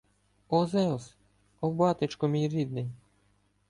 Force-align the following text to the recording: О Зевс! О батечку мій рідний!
О 0.49 0.65
Зевс! 0.65 1.15
О 1.61 1.69
батечку 1.71 2.27
мій 2.27 2.47
рідний! 2.49 2.89